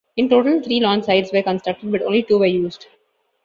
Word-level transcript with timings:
In 0.17 0.29
total, 0.29 0.63
three 0.63 0.79
launch 0.79 1.03
sites 1.05 1.31
were 1.31 1.43
constructed, 1.43 1.91
but 1.91 2.01
only 2.01 2.23
two 2.23 2.39
were 2.39 2.47
used. 2.47 2.87